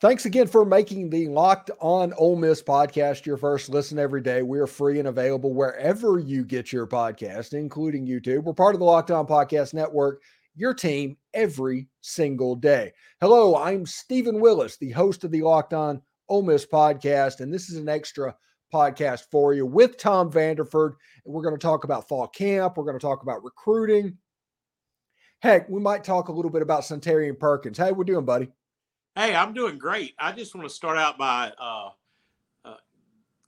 Thanks 0.00 0.24
again 0.24 0.48
for 0.48 0.64
making 0.64 1.08
the 1.08 1.28
Locked 1.28 1.70
On 1.80 2.12
Ole 2.14 2.34
Miss 2.36 2.60
podcast 2.62 3.24
your 3.24 3.36
first 3.36 3.68
listen 3.68 3.98
every 3.98 4.20
day. 4.20 4.42
We 4.42 4.58
are 4.58 4.66
free 4.66 4.98
and 4.98 5.06
available 5.08 5.54
wherever 5.54 6.18
you 6.18 6.44
get 6.44 6.72
your 6.72 6.86
podcast, 6.86 7.54
including 7.54 8.04
YouTube. 8.04 8.42
We're 8.42 8.54
part 8.54 8.74
of 8.74 8.80
the 8.80 8.84
Locked 8.84 9.12
On 9.12 9.24
Podcast 9.24 9.72
Network, 9.72 10.20
your 10.56 10.74
team 10.74 11.16
every 11.32 11.88
single 12.00 12.56
day. 12.56 12.92
Hello, 13.20 13.56
I'm 13.56 13.86
Steven 13.86 14.40
Willis, 14.40 14.76
the 14.76 14.90
host 14.90 15.22
of 15.22 15.30
the 15.30 15.42
Locked 15.42 15.72
On 15.72 16.02
Ole 16.28 16.42
Miss 16.42 16.66
podcast, 16.66 17.40
and 17.40 17.54
this 17.54 17.70
is 17.70 17.76
an 17.76 17.88
extra 17.88 18.34
podcast 18.74 19.22
for 19.30 19.54
you 19.54 19.64
with 19.64 19.96
Tom 19.96 20.30
Vanderford. 20.30 20.94
And 21.24 21.32
we're 21.32 21.42
going 21.42 21.54
to 21.54 21.58
talk 21.58 21.84
about 21.84 22.08
fall 22.08 22.26
camp. 22.26 22.76
We're 22.76 22.84
going 22.84 22.98
to 22.98 23.06
talk 23.06 23.22
about 23.22 23.44
recruiting. 23.44 24.18
Heck, 25.40 25.68
we 25.68 25.80
might 25.80 26.02
talk 26.02 26.28
a 26.28 26.32
little 26.32 26.50
bit 26.50 26.62
about 26.62 26.82
Suntarine 26.82 27.38
Perkins. 27.38 27.78
How 27.78 27.92
we 27.92 28.04
doing, 28.04 28.24
buddy? 28.24 28.48
Hey, 29.16 29.36
I'm 29.36 29.54
doing 29.54 29.78
great. 29.78 30.14
I 30.18 30.32
just 30.32 30.56
want 30.56 30.68
to 30.68 30.74
start 30.74 30.98
out 30.98 31.16
by 31.16 31.52
uh, 31.56 31.90
uh, 32.64 32.76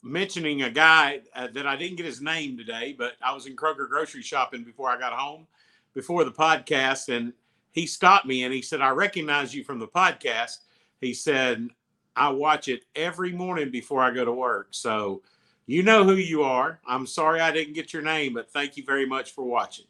mentioning 0.01 0.63
a 0.63 0.71
guy 0.71 1.23
uh, 1.35 1.49
that 1.55 1.67
I 1.67 1.75
didn't 1.75 1.97
get 1.97 2.07
his 2.07 2.21
name 2.21 2.57
today, 2.57 2.95
but 2.97 3.15
I 3.21 3.35
was 3.35 3.47
in 3.47 3.57
Kroger 3.57 3.89
grocery 3.89 4.23
shopping 4.23 4.63
before 4.63 4.89
I 4.89 4.97
got 4.97 5.13
home, 5.13 5.49
before 5.93 6.23
the 6.23 6.31
podcast, 6.31 7.09
and 7.09 7.33
he 7.73 7.85
stopped 7.85 8.27
me 8.27 8.45
and 8.45 8.55
he 8.55 8.63
said, 8.63 8.81
"I 8.81 8.91
recognize 8.91 9.57
you 9.57 9.65
from 9.65 9.81
the 9.81 9.89
podcast." 9.89 10.59
He 11.01 11.13
said, 11.13 11.69
"I 12.15 12.29
watch 12.29 12.69
it 12.69 12.85
every 12.95 13.33
morning 13.33 13.73
before 13.73 14.03
I 14.03 14.13
go 14.13 14.25
to 14.25 14.33
work." 14.33 14.69
So, 14.71 15.23
you 15.67 15.83
know 15.83 16.05
who 16.05 16.15
you 16.15 16.45
are. 16.45 16.79
I'm 16.87 17.09
sorry 17.09 17.41
I 17.41 17.51
didn't 17.51 17.75
get 17.75 17.93
your 17.93 18.03
name, 18.03 18.35
but 18.35 18.53
thank 18.53 18.77
you 18.77 18.85
very 18.85 19.05
much 19.05 19.33
for 19.33 19.45
watching. 19.45 19.87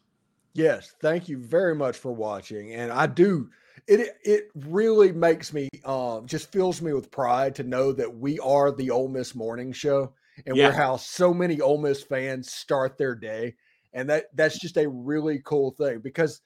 Yes, 0.54 0.94
thank 1.02 1.28
you 1.28 1.36
very 1.36 1.74
much 1.74 1.98
for 1.98 2.12
watching, 2.12 2.72
and 2.72 2.90
I 2.90 3.06
do 3.06 3.50
it 3.86 4.16
it 4.24 4.48
really 4.54 5.12
makes 5.12 5.52
me 5.52 5.68
um 5.84 6.26
just 6.26 6.50
fills 6.52 6.82
me 6.82 6.92
with 6.92 7.10
pride 7.10 7.54
to 7.54 7.62
know 7.62 7.92
that 7.92 8.12
we 8.12 8.38
are 8.40 8.72
the 8.72 8.90
Ole 8.90 9.08
Miss 9.08 9.34
morning 9.34 9.72
show 9.72 10.12
and 10.44 10.56
yeah. 10.56 10.68
we're 10.68 10.74
how 10.74 10.96
so 10.96 11.32
many 11.32 11.60
Ole 11.60 11.78
Miss 11.78 12.02
fans 12.02 12.52
start 12.52 12.98
their 12.98 13.14
day. 13.14 13.54
And 13.92 14.10
that 14.10 14.26
that's 14.34 14.58
just 14.58 14.76
a 14.76 14.88
really 14.88 15.40
cool 15.44 15.70
thing 15.70 16.00
because 16.00 16.42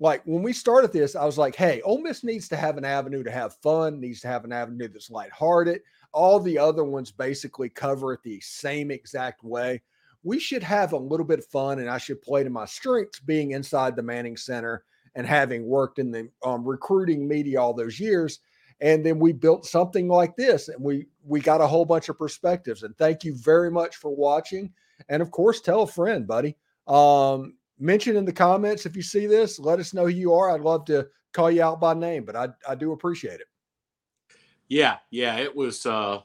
like 0.00 0.22
when 0.24 0.42
we 0.42 0.52
started 0.52 0.92
this, 0.92 1.16
I 1.16 1.24
was 1.24 1.36
like, 1.36 1.56
hey, 1.56 1.82
Ole 1.82 2.00
Miss 2.00 2.24
needs 2.24 2.48
to 2.48 2.56
have 2.56 2.78
an 2.78 2.84
avenue 2.84 3.24
to 3.24 3.30
have 3.30 3.56
fun, 3.56 4.00
needs 4.00 4.20
to 4.20 4.28
have 4.28 4.44
an 4.44 4.52
avenue 4.52 4.88
that's 4.88 5.10
lighthearted. 5.10 5.80
All 6.12 6.40
the 6.40 6.56
other 6.56 6.84
ones 6.84 7.10
basically 7.10 7.68
cover 7.68 8.14
it 8.14 8.22
the 8.22 8.40
same 8.40 8.90
exact 8.90 9.42
way. 9.42 9.82
We 10.22 10.38
should 10.38 10.62
have 10.62 10.92
a 10.92 10.98
little 10.98 11.26
bit 11.26 11.40
of 11.40 11.46
fun, 11.46 11.80
and 11.80 11.90
I 11.90 11.98
should 11.98 12.22
play 12.22 12.42
to 12.44 12.50
my 12.50 12.64
strengths 12.64 13.20
being 13.20 13.50
inside 13.50 13.96
the 13.96 14.02
Manning 14.02 14.36
Center 14.36 14.84
and 15.14 15.26
having 15.26 15.66
worked 15.66 15.98
in 15.98 16.10
the 16.10 16.28
um, 16.44 16.64
recruiting 16.64 17.26
media 17.26 17.60
all 17.60 17.74
those 17.74 17.98
years 17.98 18.40
and 18.80 19.04
then 19.04 19.18
we 19.18 19.32
built 19.32 19.66
something 19.66 20.08
like 20.08 20.36
this 20.36 20.68
and 20.68 20.82
we 20.82 21.06
we 21.24 21.40
got 21.40 21.60
a 21.60 21.66
whole 21.66 21.84
bunch 21.84 22.08
of 22.08 22.18
perspectives 22.18 22.82
and 22.82 22.96
thank 22.96 23.24
you 23.24 23.34
very 23.34 23.70
much 23.70 23.96
for 23.96 24.14
watching 24.14 24.72
and 25.08 25.22
of 25.22 25.30
course 25.30 25.60
tell 25.60 25.82
a 25.82 25.86
friend 25.86 26.26
buddy. 26.26 26.56
Um 26.86 27.54
mention 27.80 28.16
in 28.16 28.24
the 28.24 28.32
comments 28.32 28.86
if 28.86 28.96
you 28.96 29.02
see 29.02 29.26
this 29.26 29.58
let 29.58 29.78
us 29.78 29.94
know 29.94 30.02
who 30.02 30.08
you 30.08 30.34
are 30.34 30.50
i'd 30.50 30.60
love 30.60 30.84
to 30.84 31.06
call 31.32 31.48
you 31.48 31.62
out 31.62 31.78
by 31.78 31.94
name 31.94 32.24
but 32.24 32.34
i 32.34 32.48
i 32.68 32.74
do 32.74 32.92
appreciate 32.92 33.40
it. 33.40 33.46
Yeah 34.68 34.96
yeah 35.10 35.36
it 35.36 35.54
was 35.54 35.86
uh 35.86 36.20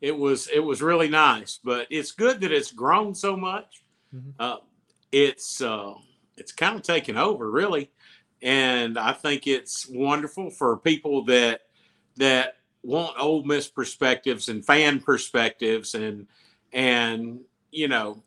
it 0.00 0.16
was 0.16 0.48
it 0.48 0.60
was 0.60 0.82
really 0.82 1.08
nice 1.08 1.58
but 1.62 1.86
it's 1.90 2.12
good 2.12 2.40
that 2.40 2.52
it's 2.52 2.70
grown 2.72 3.14
so 3.14 3.36
much. 3.36 3.82
Mm-hmm. 4.14 4.30
uh 4.38 4.56
it's 5.10 5.60
uh 5.60 5.94
it's 6.36 6.52
kind 6.52 6.76
of 6.76 6.82
taken 6.82 7.16
over 7.16 7.50
really 7.50 7.90
and 8.44 8.98
I 8.98 9.12
think 9.12 9.46
it's 9.46 9.88
wonderful 9.88 10.50
for 10.50 10.76
people 10.76 11.24
that 11.24 11.62
that 12.16 12.56
want 12.82 13.18
Ole 13.18 13.42
Miss 13.42 13.66
perspectives 13.68 14.50
and 14.50 14.64
fan 14.64 15.00
perspectives, 15.00 15.94
and 15.94 16.28
and 16.72 17.40
you 17.72 17.88
know, 17.88 18.22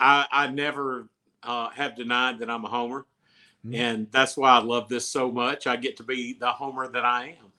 I 0.00 0.26
I 0.32 0.46
never 0.48 1.08
uh, 1.42 1.68
have 1.68 1.96
denied 1.96 2.38
that 2.38 2.48
I'm 2.50 2.64
a 2.64 2.68
homer, 2.68 3.04
mm-hmm. 3.64 3.74
and 3.74 4.06
that's 4.10 4.38
why 4.38 4.52
I 4.52 4.62
love 4.62 4.88
this 4.88 5.06
so 5.06 5.30
much. 5.30 5.66
I 5.66 5.76
get 5.76 5.98
to 5.98 6.02
be 6.02 6.32
the 6.32 6.50
homer 6.50 6.88
that 6.88 7.04
I 7.04 7.36
am. 7.38 7.52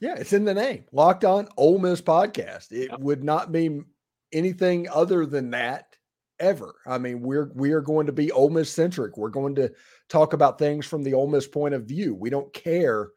Yeah, 0.00 0.16
it's 0.16 0.32
in 0.32 0.44
the 0.44 0.54
name. 0.54 0.84
Locked 0.90 1.24
on 1.24 1.48
Ole 1.56 1.78
Miss 1.78 2.02
podcast. 2.02 2.72
It 2.72 2.90
yep. 2.90 2.98
would 2.98 3.22
not 3.22 3.52
be 3.52 3.82
anything 4.32 4.88
other 4.88 5.26
than 5.26 5.50
that 5.52 5.91
ever. 6.42 6.74
I 6.86 6.98
mean, 6.98 7.22
we're 7.22 7.50
we 7.54 7.72
are 7.72 7.80
going 7.80 8.06
to 8.06 8.12
be 8.12 8.30
Ole 8.32 8.50
Miss 8.50 8.70
centric. 8.70 9.16
We're 9.16 9.30
going 9.30 9.54
to 9.54 9.72
talk 10.08 10.34
about 10.34 10.58
things 10.58 10.84
from 10.84 11.02
the 11.02 11.14
Ole 11.14 11.28
Miss 11.28 11.46
point 11.46 11.72
of 11.72 11.84
view. 11.84 12.14
We 12.14 12.28
don't 12.28 12.52
care 12.52 13.10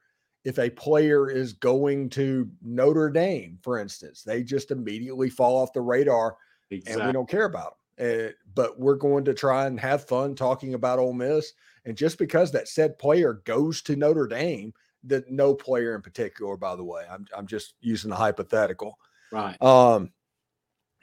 if 0.46 0.60
a 0.60 0.70
player 0.70 1.30
is 1.30 1.54
going 1.54 2.10
to 2.12 2.50
Notre 2.62 3.10
Dame, 3.10 3.58
for 3.62 3.80
instance. 3.80 4.22
They 4.22 4.44
just 4.44 4.72
immediately 4.72 5.30
fall 5.30 5.58
off 5.58 5.74
the 5.74 5.82
radar, 5.82 6.38
exactly. 6.70 7.02
and 7.02 7.08
we 7.08 7.14
don't 7.14 7.30
care 7.30 7.46
about 7.46 7.76
them. 7.98 8.28
Uh, 8.28 8.32
but 8.54 8.80
we're 8.80 8.96
going 8.96 9.26
to 9.26 9.34
try 9.34 9.66
and 9.66 9.80
have 9.80 10.08
fun 10.08 10.36
talking 10.36 10.76
about 10.76 11.00
Ole 11.00 11.14
Miss. 11.14 11.54
And 11.86 11.98
just 11.98 12.18
because 12.18 12.52
that 12.52 12.68
said 12.68 13.00
player 13.00 13.42
goes 13.46 13.82
to 13.84 13.96
Notre 13.96 14.28
Dame, 14.28 14.74
that 15.06 15.32
no 15.32 15.54
player 15.54 15.96
in 15.96 16.02
particular, 16.02 16.58
by 16.58 16.76
the 16.76 16.84
way, 16.84 17.04
I'm 17.10 17.26
I'm 17.36 17.48
just 17.48 17.74
using 17.82 18.12
a 18.12 18.16
hypothetical. 18.16 18.98
Right. 19.32 19.60
Um, 19.62 20.12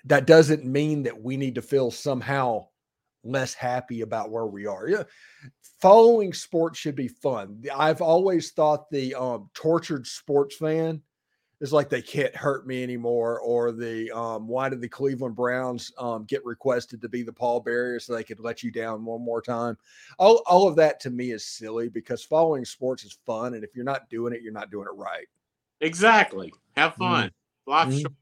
that 0.04 0.26
doesn't 0.26 0.64
mean 0.64 1.04
that 1.04 1.20
we 1.20 1.36
need 1.36 1.54
to 1.54 1.62
feel 1.62 1.90
somehow 1.90 2.66
less 3.24 3.54
happy 3.54 4.00
about 4.00 4.30
where 4.30 4.46
we 4.46 4.66
are. 4.66 4.88
Yeah, 4.88 5.04
following 5.80 6.32
sports 6.32 6.78
should 6.78 6.96
be 6.96 7.08
fun. 7.08 7.62
I've 7.74 8.02
always 8.02 8.50
thought 8.52 8.90
the 8.90 9.14
um, 9.14 9.50
tortured 9.54 10.06
sports 10.06 10.56
fan 10.56 11.02
is 11.60 11.72
like 11.72 11.88
they 11.88 12.02
can't 12.02 12.34
hurt 12.34 12.66
me 12.66 12.82
anymore, 12.82 13.38
or 13.40 13.70
the 13.70 14.10
um, 14.10 14.48
why 14.48 14.68
did 14.68 14.80
the 14.80 14.88
Cleveland 14.88 15.36
Browns 15.36 15.92
um, 15.96 16.24
get 16.24 16.44
requested 16.44 17.00
to 17.00 17.08
be 17.08 17.22
the 17.22 17.32
pallbearer 17.32 18.02
so 18.02 18.14
they 18.14 18.24
could 18.24 18.40
let 18.40 18.64
you 18.64 18.72
down 18.72 19.04
one 19.04 19.22
more 19.22 19.40
time? 19.40 19.78
All, 20.18 20.42
all 20.46 20.66
of 20.66 20.74
that 20.76 20.98
to 21.00 21.10
me 21.10 21.30
is 21.30 21.46
silly 21.46 21.88
because 21.88 22.24
following 22.24 22.64
sports 22.64 23.04
is 23.04 23.16
fun, 23.24 23.54
and 23.54 23.62
if 23.62 23.76
you're 23.76 23.84
not 23.84 24.10
doing 24.10 24.34
it, 24.34 24.42
you're 24.42 24.52
not 24.52 24.72
doing 24.72 24.88
it 24.88 24.96
right. 24.96 25.28
Exactly. 25.80 26.52
Have 26.76 26.96
fun. 26.96 27.30
Mm-hmm. 27.68 27.90
mm-hmm. 27.90 28.12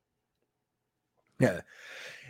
Yeah. 1.40 1.60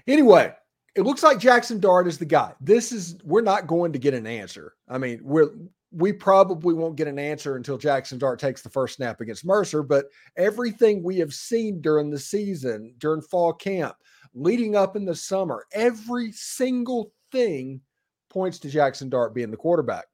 Anyway, 0.07 0.53
it 0.97 1.03
looks 1.03 1.23
like 1.23 1.39
Jackson 1.39 1.79
Dart 1.79 2.09
is 2.09 2.19
the 2.19 2.25
guy. 2.25 2.55
This 2.59 2.91
is 2.91 3.17
we're 3.23 3.43
not 3.43 3.67
going 3.67 3.93
to 3.93 3.99
get 3.99 4.15
an 4.15 4.27
answer. 4.27 4.75
I 4.89 4.97
mean, 4.97 5.21
we're 5.23 5.51
we 5.93 6.13
probably 6.13 6.75
won't 6.75 6.97
get 6.97 7.09
an 7.09 7.19
answer 7.19 7.57
until 7.57 7.77
Jackson 7.77 8.19
Dart 8.19 8.39
takes 8.39 8.63
the 8.63 8.71
first 8.71 8.97
snap 8.97 9.21
against 9.21 9.45
Mercer, 9.45 9.83
but 9.83 10.07
everything 10.37 11.03
we 11.03 11.19
have 11.19 11.35
seen 11.35 11.81
during 11.81 12.11
the 12.11 12.19
season, 12.19 12.95
during 12.99 13.23
fall 13.23 13.53
camp, 13.53 13.97
leading 14.35 14.77
up 14.77 14.95
in 14.95 15.05
the 15.05 15.15
summer, 15.15 15.67
every 15.73 16.31
single 16.33 17.13
thing 17.33 17.81
points 18.29 18.59
to 18.61 18.71
Jackson 18.71 19.09
Dart 19.09 19.35
being 19.35 19.51
the 19.51 19.57
quarterback. 19.57 20.05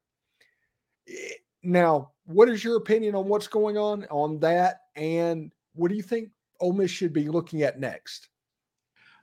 Eh, 1.07 1.33
now, 1.63 2.11
what 2.25 2.49
is 2.49 2.63
your 2.63 2.77
opinion 2.77 3.15
on 3.15 3.27
what's 3.27 3.47
going 3.47 3.77
on 3.77 4.05
on 4.09 4.39
that? 4.39 4.81
And 4.95 5.51
what 5.75 5.89
do 5.89 5.95
you 5.95 6.03
think 6.03 6.29
Ole 6.59 6.73
Miss 6.73 6.91
should 6.91 7.13
be 7.13 7.27
looking 7.27 7.61
at 7.61 7.79
next? 7.79 8.29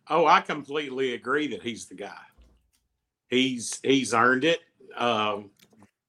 Oh, 0.09 0.27
I 0.27 0.41
completely 0.41 1.15
agree 1.15 1.47
that 1.49 1.63
he's 1.63 1.87
the 1.87 1.95
guy. 1.95 2.21
He's 3.29 3.81
he's 3.83 4.13
earned 4.13 4.45
it. 4.45 4.61
Um, 4.97 5.51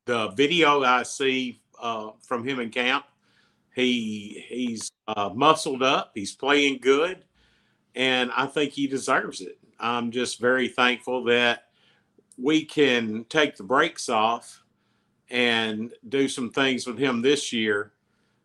the 0.05 0.29
video 0.29 0.83
I 0.83 1.03
see 1.03 1.61
uh, 1.81 2.11
from 2.21 2.47
him 2.47 2.59
in 2.59 2.69
camp, 2.69 3.05
he 3.73 4.45
he's 4.47 4.91
uh, 5.07 5.29
muscled 5.33 5.81
up. 5.81 6.11
He's 6.13 6.35
playing 6.35 6.79
good, 6.79 7.23
and 7.95 8.31
I 8.35 8.47
think 8.47 8.73
he 8.73 8.87
deserves 8.87 9.41
it. 9.41 9.57
I'm 9.79 10.11
just 10.11 10.39
very 10.39 10.67
thankful 10.67 11.23
that 11.25 11.63
we 12.37 12.65
can 12.65 13.25
take 13.29 13.55
the 13.55 13.63
brakes 13.63 14.09
off 14.09 14.61
and 15.29 15.93
do 16.09 16.27
some 16.27 16.51
things 16.51 16.85
with 16.85 16.97
him 16.97 17.21
this 17.21 17.51
year 17.53 17.93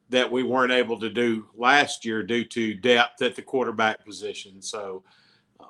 that 0.09 0.31
we 0.31 0.43
weren't 0.43 0.73
able 0.73 0.99
to 0.99 1.11
do 1.11 1.47
last 1.55 2.05
year 2.05 2.23
due 2.23 2.45
to 2.45 2.75
depth 2.75 3.23
at 3.23 3.37
the 3.37 3.43
quarterback 3.43 4.05
position. 4.05 4.61
So 4.61 5.05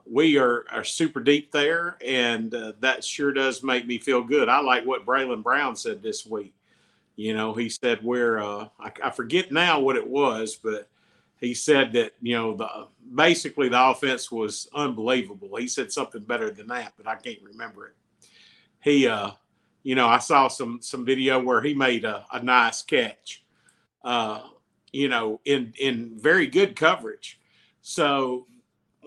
we 0.05 0.39
are, 0.39 0.65
are 0.71 0.85
super 0.85 1.21
deep 1.21 1.53
there, 1.53 1.97
and 2.05 2.55
uh, 2.55 2.73
that 2.81 3.05
sure 3.05 3.33
does 3.33 3.63
make 3.63 3.87
me 3.87 3.99
feel 3.99 4.23
good. 4.23 4.49
I 4.49 4.61
like 4.61 4.85
what 4.85 5.07
Braylon 5.07 5.43
Brown 5.43 5.77
said 5.77 6.03
this 6.03 6.27
week. 6.27 6.55
You 7.17 7.35
know, 7.35 7.53
he 7.53 7.69
said 7.69 8.03
we're 8.03 8.39
uh, 8.39 8.69
I, 8.79 8.93
I, 9.05 9.11
forget 9.11 9.53
now 9.53 9.81
what 9.81 9.97
it 9.97 10.07
was, 10.07 10.57
but 10.57 10.89
he 11.39 11.55
said 11.55 11.93
that 11.93 12.13
you 12.23 12.37
know 12.37 12.57
the 12.57 12.87
basically 13.15 13.69
the 13.69 13.83
offense 13.83 14.31
was 14.33 14.69
unbelievable. 14.75 15.57
He 15.57 15.69
said 15.69 15.93
something 15.93 16.23
better 16.23 16.51
than 16.51 16.69
that, 16.69 16.95
but 16.97 17.07
I 17.07 17.17
can't 17.17 17.43
remember 17.43 17.89
it. 17.89 17.95
He, 18.83 19.07
uh, 19.07 19.33
you 19.83 19.95
know, 19.95 20.09
I 20.09 20.19
saw 20.19 20.49
some 20.49 20.81
some 20.83 21.05
video 21.05 21.43
where 21.43 21.61
he 21.61 21.75
made 21.75 22.05
a, 22.05 22.25
a 22.33 22.43
nice 22.43 22.83
catch, 22.83 23.45
uh, 24.03 24.41
you 24.93 25.09
know, 25.09 25.41
in 25.45 25.75
in 25.79 26.19
very 26.19 26.47
good 26.47 26.75
coverage. 26.75 27.39
So 27.83 28.47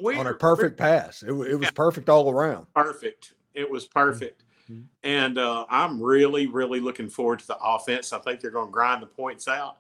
we 0.02 0.16
on 0.16 0.28
a 0.28 0.34
perfect 0.34 0.78
pass. 0.78 1.24
It, 1.24 1.30
it 1.30 1.34
was 1.34 1.62
yeah, 1.62 1.72
perfect 1.72 2.10
all 2.10 2.30
around. 2.30 2.68
Perfect. 2.74 3.34
It 3.54 3.70
was 3.70 3.86
perfect. 3.86 4.44
Mm-hmm. 4.70 4.84
And 5.04 5.38
uh, 5.38 5.66
I'm 5.70 6.02
really, 6.02 6.48
really 6.48 6.80
looking 6.80 7.10
forward 7.10 7.40
to 7.40 7.48
the 7.48 7.58
offense. 7.58 8.14
I 8.14 8.20
think 8.20 8.40
they're 8.40 8.52
going 8.52 8.68
to 8.68 8.72
grind 8.72 9.02
the 9.02 9.08
points 9.08 9.48
out. 9.48 9.78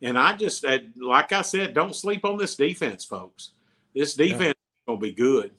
And 0.00 0.18
I 0.18 0.34
just, 0.34 0.64
like 0.96 1.32
I 1.32 1.42
said, 1.42 1.74
don't 1.74 1.94
sleep 1.94 2.24
on 2.24 2.36
this 2.36 2.56
defense, 2.56 3.04
folks. 3.04 3.50
This 3.94 4.14
defense 4.14 4.40
yeah. 4.40 4.48
is 4.50 4.86
going 4.86 4.98
to 4.98 5.02
be 5.02 5.12
good. 5.12 5.52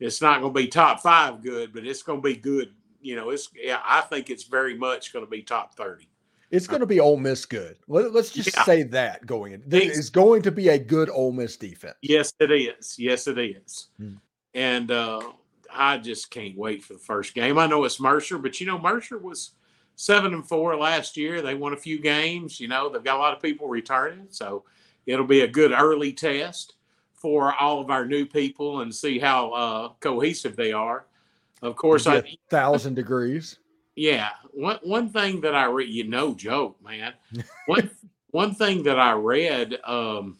It's 0.00 0.20
not 0.20 0.40
going 0.40 0.52
to 0.52 0.60
be 0.60 0.66
top 0.66 1.00
five 1.00 1.42
good, 1.42 1.72
but 1.72 1.86
it's 1.86 2.02
going 2.02 2.20
to 2.20 2.28
be 2.28 2.34
good. 2.34 2.72
You 3.00 3.16
know, 3.16 3.30
it's, 3.30 3.48
yeah, 3.54 3.80
I 3.84 4.00
think 4.00 4.30
it's 4.30 4.44
very 4.44 4.76
much 4.76 5.12
going 5.12 5.24
to 5.24 5.30
be 5.30 5.42
top 5.42 5.76
30. 5.76 6.08
It's 6.50 6.66
going 6.66 6.80
to 6.80 6.86
be 6.86 6.98
Ole 6.98 7.16
Miss 7.16 7.46
good. 7.46 7.76
Let, 7.86 8.14
us 8.14 8.30
just 8.30 8.54
yeah. 8.54 8.64
say 8.64 8.82
that 8.84 9.24
going 9.24 9.52
in. 9.52 9.62
It's 9.70 10.10
going 10.10 10.42
to 10.42 10.50
be 10.50 10.68
a 10.70 10.78
good 10.78 11.08
Ole 11.08 11.32
Miss 11.32 11.56
defense. 11.56 11.94
Yes, 12.02 12.32
it 12.40 12.50
is. 12.50 12.98
Yes, 12.98 13.28
it 13.28 13.38
is. 13.38 13.88
Hmm. 13.98 14.14
And 14.54 14.90
uh, 14.90 15.20
I 15.72 15.98
just 15.98 16.30
can't 16.30 16.56
wait 16.56 16.82
for 16.82 16.94
the 16.94 16.98
first 16.98 17.34
game. 17.34 17.56
I 17.58 17.66
know 17.66 17.84
it's 17.84 18.00
Mercer, 18.00 18.36
but 18.36 18.60
you 18.60 18.66
know, 18.66 18.78
Mercer 18.78 19.18
was 19.18 19.52
seven 19.94 20.34
and 20.34 20.46
four 20.46 20.76
last 20.76 21.16
year. 21.16 21.40
They 21.40 21.54
won 21.54 21.72
a 21.72 21.76
few 21.76 22.00
games. 22.00 22.58
You 22.58 22.66
know, 22.66 22.88
they've 22.88 23.04
got 23.04 23.16
a 23.16 23.20
lot 23.20 23.34
of 23.34 23.42
people 23.42 23.68
returning, 23.68 24.26
so 24.30 24.64
it'll 25.06 25.26
be 25.26 25.42
a 25.42 25.48
good 25.48 25.72
early 25.72 26.12
test 26.12 26.74
for 27.14 27.54
all 27.54 27.80
of 27.80 27.90
our 27.90 28.06
new 28.06 28.26
people 28.26 28.80
and 28.80 28.92
see 28.92 29.18
how 29.18 29.52
uh, 29.52 29.88
cohesive 30.00 30.56
they 30.56 30.72
are. 30.72 31.06
Of 31.62 31.76
course, 31.76 32.06
I 32.06 32.22
thousand 32.48 32.94
degrees. 32.94 33.58
Yeah, 33.96 34.30
one 34.52 34.78
one 34.82 35.10
thing 35.10 35.40
that 35.42 35.54
I 35.54 35.64
read, 35.66 35.88
you 35.88 36.04
know, 36.04 36.34
joke, 36.34 36.82
man. 36.82 37.14
One 37.66 37.90
one 38.30 38.54
thing 38.54 38.84
that 38.84 38.98
I 38.98 39.12
read, 39.12 39.78
um, 39.84 40.38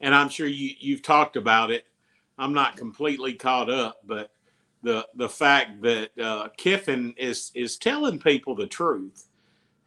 and 0.00 0.14
I'm 0.14 0.28
sure 0.28 0.46
you 0.46 0.74
you've 0.78 1.02
talked 1.02 1.36
about 1.36 1.70
it. 1.70 1.86
I'm 2.38 2.52
not 2.52 2.76
completely 2.76 3.34
caught 3.34 3.70
up, 3.70 3.98
but 4.04 4.32
the 4.82 5.06
the 5.14 5.28
fact 5.28 5.80
that 5.82 6.10
uh, 6.18 6.48
Kiffin 6.56 7.14
is 7.16 7.50
is 7.54 7.78
telling 7.78 8.18
people 8.18 8.54
the 8.54 8.66
truth. 8.66 9.28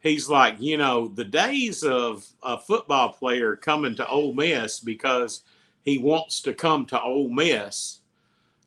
He's 0.00 0.28
like, 0.28 0.56
you 0.60 0.78
know, 0.78 1.08
the 1.08 1.24
days 1.24 1.82
of 1.82 2.26
a 2.42 2.56
football 2.58 3.12
player 3.12 3.56
coming 3.56 3.94
to 3.96 4.08
Ole 4.08 4.34
Miss 4.34 4.80
because 4.80 5.42
he 5.84 5.98
wants 5.98 6.40
to 6.42 6.54
come 6.54 6.86
to 6.86 7.00
Ole 7.00 7.28
Miss, 7.28 8.00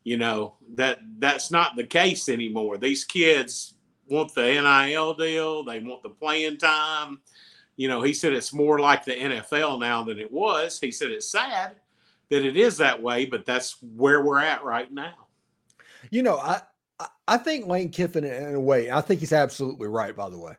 you 0.04 0.18
know, 0.18 0.56
that 0.75 1.00
that's 1.19 1.51
not 1.51 1.75
the 1.75 1.84
case 1.84 2.30
anymore. 2.30 2.78
These 2.78 3.04
kids 3.04 3.75
want 4.07 4.34
the 4.34 4.44
NIL 4.44 5.13
deal, 5.13 5.63
they 5.63 5.80
want 5.80 6.04
the 6.04 6.10
playing 6.10 6.57
time. 6.57 7.19
You 7.75 7.88
know, 7.88 8.01
he 8.01 8.13
said 8.13 8.34
it's 8.34 8.54
more 8.54 8.80
like 8.80 9.06
the 9.06 9.13
NFL 9.13 9.80
now 9.80 10.04
than 10.04 10.19
it 10.19 10.31
was. 10.31 10.80
He 10.80 10.92
said 10.92 11.12
it's 11.12 11.31
sad 11.31 11.75
that 12.30 12.46
it 12.46 12.57
is 12.57 12.78
that 12.78 13.01
way, 13.01 13.25
but 13.25 13.46
that's 13.46 13.78
where 13.81 14.22
we're 14.22 14.40
at 14.40 14.63
right 14.63 14.92
now. 14.92 15.13
You 16.10 16.24
know, 16.24 16.38
I 16.38 16.62
I 17.28 17.38
think 17.38 17.68
Lane 17.68 17.90
Kiffin 17.90 18.24
in 18.24 18.56
a 18.56 18.60
way, 18.60 18.92
I 18.92 19.01
think 19.01 19.19
he's 19.19 19.34
absolutely 19.34 19.88
right, 19.88 20.16
by 20.16 20.30
the 20.30 20.38
way. 20.38 20.54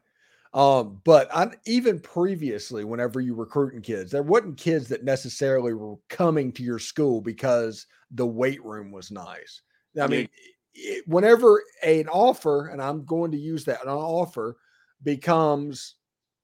Um, 0.52 1.00
but 1.05 1.32
I 1.35 1.50
even 1.64 2.00
previously, 2.00 2.85
whenever 2.85 3.20
you 3.20 3.35
recruiting 3.35 3.82
kids, 3.82 4.11
there 4.11 4.23
wasn't 4.23 4.56
kids 4.56 4.88
that 4.88 5.05
necessarily 5.05 5.75
were 5.75 5.97
coming 6.08 6.50
to 6.52 6.62
your 6.62 6.81
school 6.81 7.20
because 7.20 7.87
the 8.11 8.26
weight 8.26 8.64
room 8.64 8.91
was 8.91 9.12
nice. 9.12 9.62
I 10.00 10.08
mean, 10.08 10.29
it, 10.75 11.05
whenever 11.06 11.62
an 11.85 12.08
offer, 12.08 12.69
and 12.69 12.82
I'm 12.82 13.05
going 13.05 13.31
to 13.31 13.38
use 13.38 13.64
that, 13.67 13.82
an 13.82 13.88
offer 13.88 14.56
becomes 15.05 15.94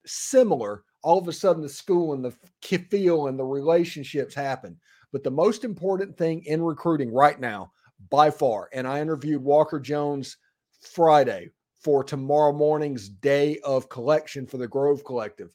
similar, 0.05 0.85
all 1.02 1.19
of 1.19 1.26
a 1.26 1.32
sudden 1.32 1.62
the 1.62 1.69
school 1.69 2.12
and 2.12 2.25
the 2.25 2.35
feel 2.62 3.26
and 3.26 3.38
the 3.38 3.44
relationships 3.44 4.35
happen. 4.35 4.79
But 5.12 5.25
the 5.25 5.31
most 5.31 5.64
important 5.64 6.17
thing 6.17 6.44
in 6.44 6.62
recruiting 6.62 7.12
right 7.12 7.38
now 7.41 7.73
by 8.11 8.31
far. 8.31 8.69
And 8.73 8.87
I 8.87 9.00
interviewed 9.00 9.43
Walker 9.43 9.81
Jones 9.81 10.37
Friday 10.81 11.50
for 11.87 12.03
tomorrow 12.03 12.53
morning's 12.53 13.09
day 13.09 13.61
of 13.61 13.88
collection 13.88 14.44
for 14.44 14.56
the 14.56 14.67
Grove 14.67 15.05
Collective. 15.05 15.50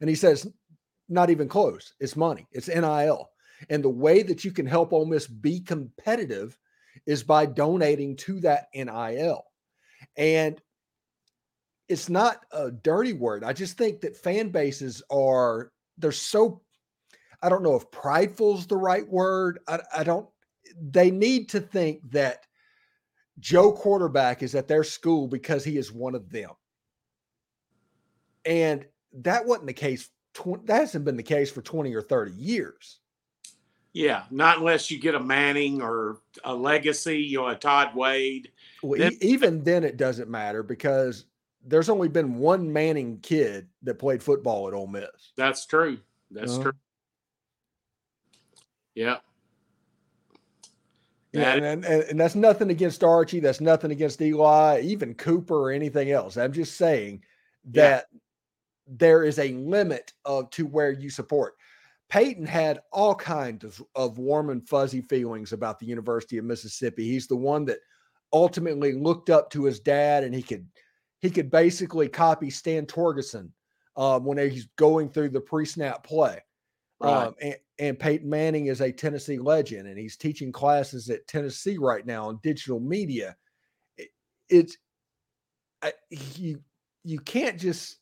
And 0.00 0.08
he 0.08 0.14
says, 0.14 0.46
not 1.08 1.28
even 1.28 1.48
close. 1.48 1.94
It's 1.98 2.14
money, 2.14 2.46
it's 2.52 2.68
NIL. 2.68 3.28
And 3.68 3.82
the 3.82 3.88
way 3.88 4.22
that 4.22 4.44
you 4.44 4.52
can 4.52 4.64
help 4.64 4.92
Ole 4.92 5.06
Miss 5.06 5.26
be 5.26 5.58
competitive 5.58 6.56
is 7.04 7.24
by 7.24 7.46
donating 7.46 8.14
to 8.18 8.38
that 8.42 8.68
NIL. 8.72 9.42
And 10.16 10.62
it's 11.88 12.08
not 12.08 12.46
a 12.52 12.70
dirty 12.70 13.12
word. 13.12 13.42
I 13.42 13.54
just 13.54 13.76
think 13.76 14.02
that 14.02 14.16
fan 14.16 14.50
bases 14.50 15.02
are, 15.10 15.72
they're 15.98 16.12
so, 16.12 16.62
I 17.42 17.48
don't 17.48 17.64
know 17.64 17.74
if 17.74 17.90
prideful 17.90 18.56
is 18.56 18.68
the 18.68 18.76
right 18.76 19.08
word. 19.08 19.58
I, 19.66 19.80
I 19.96 20.04
don't, 20.04 20.28
they 20.80 21.10
need 21.10 21.48
to 21.48 21.60
think 21.60 22.08
that 22.12 22.46
Joe 23.42 23.72
quarterback 23.72 24.44
is 24.44 24.54
at 24.54 24.68
their 24.68 24.84
school 24.84 25.26
because 25.26 25.64
he 25.64 25.76
is 25.76 25.92
one 25.92 26.14
of 26.14 26.30
them. 26.30 26.50
And 28.44 28.86
that 29.14 29.44
wasn't 29.44 29.66
the 29.66 29.72
case. 29.72 30.08
Tw- 30.32 30.64
that 30.64 30.76
hasn't 30.76 31.04
been 31.04 31.16
the 31.16 31.24
case 31.24 31.50
for 31.50 31.60
20 31.60 31.92
or 31.92 32.02
30 32.02 32.32
years. 32.32 33.00
Yeah, 33.92 34.22
not 34.30 34.58
unless 34.58 34.92
you 34.92 35.00
get 35.00 35.16
a 35.16 35.20
Manning 35.20 35.82
or 35.82 36.20
a 36.44 36.54
legacy, 36.54 37.18
you 37.18 37.38
know, 37.38 37.48
a 37.48 37.56
Todd 37.56 37.96
Wade. 37.96 38.52
Well, 38.80 39.00
then- 39.00 39.18
even 39.20 39.64
then, 39.64 39.82
it 39.82 39.96
doesn't 39.96 40.30
matter 40.30 40.62
because 40.62 41.24
there's 41.66 41.88
only 41.88 42.08
been 42.08 42.36
one 42.36 42.72
Manning 42.72 43.18
kid 43.22 43.66
that 43.82 43.98
played 43.98 44.22
football 44.22 44.68
at 44.68 44.74
Ole 44.74 44.86
Miss. 44.86 45.32
That's 45.36 45.66
true. 45.66 45.98
That's 46.30 46.52
uh-huh. 46.52 46.62
true. 46.62 46.72
Yeah. 48.94 49.16
Yeah, 51.32 51.54
and, 51.54 51.84
and, 51.84 51.86
and 51.86 52.20
that's 52.20 52.34
nothing 52.34 52.70
against 52.70 53.02
Archie. 53.02 53.40
That's 53.40 53.60
nothing 53.60 53.90
against 53.90 54.20
Eli, 54.20 54.80
even 54.82 55.14
Cooper 55.14 55.56
or 55.56 55.70
anything 55.70 56.10
else. 56.10 56.36
I'm 56.36 56.52
just 56.52 56.76
saying 56.76 57.22
that 57.70 58.06
yeah. 58.12 58.18
there 58.86 59.24
is 59.24 59.38
a 59.38 59.52
limit 59.54 60.12
of 60.24 60.50
to 60.50 60.66
where 60.66 60.92
you 60.92 61.08
support. 61.08 61.54
Peyton 62.10 62.44
had 62.44 62.80
all 62.92 63.14
kinds 63.14 63.64
of, 63.64 63.82
of 63.94 64.18
warm 64.18 64.50
and 64.50 64.68
fuzzy 64.68 65.00
feelings 65.00 65.54
about 65.54 65.78
the 65.78 65.86
University 65.86 66.36
of 66.36 66.44
Mississippi. 66.44 67.08
He's 67.08 67.26
the 67.26 67.36
one 67.36 67.64
that 67.64 67.78
ultimately 68.34 68.92
looked 68.92 69.30
up 69.30 69.48
to 69.50 69.64
his 69.64 69.80
dad, 69.80 70.24
and 70.24 70.34
he 70.34 70.42
could 70.42 70.66
he 71.20 71.30
could 71.30 71.50
basically 71.50 72.08
copy 72.08 72.50
Stan 72.50 72.84
Torgerson 72.84 73.48
um, 73.96 74.24
when 74.24 74.36
he's 74.36 74.68
going 74.76 75.08
through 75.08 75.30
the 75.30 75.40
pre-snap 75.40 76.04
play. 76.04 76.40
Right. 77.00 77.26
Um, 77.26 77.34
and, 77.40 77.56
and 77.78 77.98
Peyton 77.98 78.28
Manning 78.28 78.66
is 78.66 78.80
a 78.80 78.92
Tennessee 78.92 79.38
legend, 79.38 79.88
and 79.88 79.98
he's 79.98 80.16
teaching 80.16 80.52
classes 80.52 81.08
at 81.08 81.26
Tennessee 81.26 81.78
right 81.78 82.06
now 82.06 82.28
on 82.28 82.40
digital 82.42 82.80
media. 82.80 83.36
It, 83.96 84.08
it's 84.48 84.76
I, 85.82 85.92
you 86.10 86.60
you 87.04 87.18
can't 87.18 87.58
just 87.58 87.96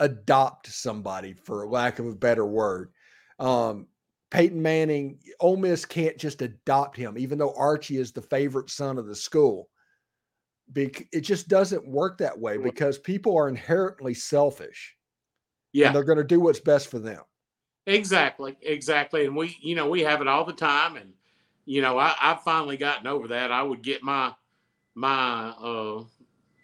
adopt 0.00 0.68
somebody 0.68 1.32
for 1.32 1.66
lack 1.66 1.98
of 1.98 2.06
a 2.06 2.14
better 2.14 2.46
word. 2.46 2.92
Um, 3.38 3.88
Peyton 4.30 4.60
Manning, 4.60 5.18
Ole 5.40 5.56
Miss 5.56 5.84
can't 5.84 6.18
just 6.18 6.42
adopt 6.42 6.96
him, 6.96 7.16
even 7.16 7.38
though 7.38 7.54
Archie 7.56 7.96
is 7.96 8.12
the 8.12 8.22
favorite 8.22 8.70
son 8.70 8.98
of 8.98 9.06
the 9.06 9.14
school. 9.14 9.68
Be- 10.72 11.08
it 11.12 11.20
just 11.20 11.48
doesn't 11.48 11.86
work 11.86 12.18
that 12.18 12.38
way 12.38 12.58
because 12.58 12.98
people 12.98 13.36
are 13.38 13.48
inherently 13.48 14.14
selfish. 14.14 14.94
Yeah, 15.72 15.92
they're 15.92 16.04
going 16.04 16.18
to 16.18 16.24
do 16.24 16.40
what's 16.40 16.60
best 16.60 16.88
for 16.88 16.98
them. 16.98 17.22
Exactly, 17.86 18.56
exactly. 18.62 19.26
And 19.26 19.36
we, 19.36 19.56
you 19.60 19.74
know, 19.74 19.88
we 19.88 20.00
have 20.02 20.20
it 20.20 20.26
all 20.28 20.44
the 20.44 20.52
time. 20.52 20.96
And, 20.96 21.12
you 21.66 21.82
know, 21.82 21.98
I, 21.98 22.14
I've 22.20 22.42
finally 22.42 22.76
gotten 22.76 23.06
over 23.06 23.28
that. 23.28 23.52
I 23.52 23.62
would 23.62 23.82
get 23.82 24.02
my 24.02 24.32
my 24.94 25.50
uh, 25.50 26.04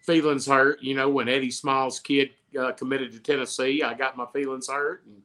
feelings 0.05 0.47
hurt, 0.47 0.83
you 0.83 0.95
know, 0.95 1.09
when 1.11 1.29
Eddie 1.29 1.51
Small's 1.51 2.01
kid 2.01 2.31
uh, 2.59 2.73
committed 2.73 3.13
to 3.13 3.21
Tennessee. 3.21 3.83
I 3.83 3.95
got 3.95 4.17
my 4.17 4.27
feelings 4.33 4.69
hurt. 4.69 5.05
And, 5.07 5.23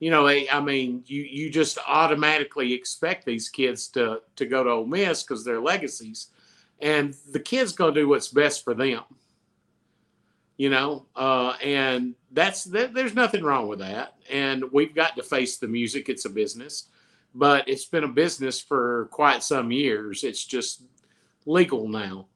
you 0.00 0.10
know, 0.10 0.28
I, 0.28 0.46
I 0.52 0.60
mean, 0.60 1.02
you 1.06 1.22
you 1.22 1.50
just 1.50 1.78
automatically 1.88 2.72
expect 2.74 3.26
these 3.26 3.48
kids 3.48 3.88
to 3.88 4.20
to 4.36 4.46
go 4.46 4.64
to 4.64 4.70
Ole 4.70 4.86
Miss 4.86 5.22
because 5.24 5.44
they're 5.44 5.60
legacies, 5.60 6.28
and 6.80 7.14
the 7.32 7.40
kids 7.40 7.72
gonna 7.72 7.92
do 7.94 8.08
what's 8.08 8.28
best 8.28 8.64
for 8.64 8.74
them 8.74 9.02
you 10.56 10.70
know, 10.70 11.06
uh, 11.16 11.54
and 11.62 12.14
that's 12.30 12.64
that, 12.64 12.94
there's 12.94 13.14
nothing 13.14 13.42
wrong 13.42 13.68
with 13.68 13.78
that. 13.80 14.14
And 14.32 14.64
we've 14.72 14.94
got 14.94 15.16
to 15.16 15.22
face 15.22 15.58
the 15.58 15.68
music; 15.68 16.08
it's 16.08 16.24
a 16.24 16.30
business, 16.30 16.88
but 17.34 17.68
it's 17.68 17.84
been 17.84 18.04
a 18.04 18.08
business 18.08 18.60
for 18.60 19.08
quite 19.12 19.42
some 19.42 19.70
years. 19.70 20.24
It's 20.24 20.44
just 20.44 20.82
legal 21.46 21.88
now. 21.88 22.26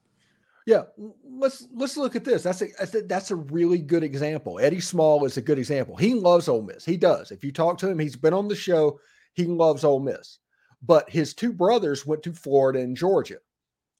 Yeah, 0.67 0.83
let's 1.23 1.65
let's 1.73 1.95
look 1.95 2.17
at 2.17 2.25
this. 2.25 2.43
That's 2.43 2.61
a, 2.61 2.67
that's 2.77 2.93
a 2.93 3.01
that's 3.03 3.31
a 3.31 3.37
really 3.37 3.77
good 3.77 4.03
example. 4.03 4.59
Eddie 4.59 4.81
Small 4.81 5.23
is 5.23 5.37
a 5.37 5.41
good 5.41 5.57
example. 5.57 5.95
He 5.95 6.13
loves 6.13 6.49
Ole 6.49 6.61
Miss. 6.61 6.83
He 6.83 6.97
does. 6.97 7.31
If 7.31 7.43
you 7.43 7.53
talk 7.53 7.77
to 7.77 7.89
him, 7.89 7.97
he's 7.97 8.17
been 8.17 8.33
on 8.33 8.49
the 8.49 8.55
show. 8.55 8.99
He 9.33 9.45
loves 9.45 9.85
Ole 9.85 10.01
Miss. 10.01 10.39
But 10.81 11.09
his 11.09 11.33
two 11.33 11.53
brothers 11.53 12.05
went 12.05 12.21
to 12.23 12.33
Florida 12.33 12.79
and 12.79 12.97
Georgia. 12.97 13.37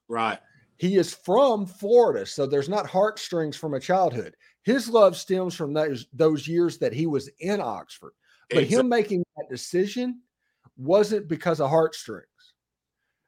Right. 0.10 0.40
He 0.78 0.98
is 0.98 1.14
from 1.14 1.66
Florida, 1.66 2.26
so 2.26 2.46
there's 2.46 2.70
not 2.70 2.88
heartstrings 2.88 3.56
from 3.58 3.74
a 3.74 3.80
childhood. 3.80 4.36
His 4.64 4.88
love 4.90 5.18
stems 5.18 5.56
from 5.56 5.74
those 5.74 6.08
those 6.14 6.48
years 6.48 6.78
that 6.80 6.94
he 6.94 7.08
was 7.08 7.30
in 7.40 7.60
Oxford. 7.62 8.14
But 8.50 8.60
exactly. 8.60 8.80
him 8.80 8.90
making 8.90 9.26
that 9.36 9.50
decision 9.50 10.22
wasn't 10.78 11.28
because 11.28 11.60
of 11.60 11.70
heartstrings. 11.70 12.28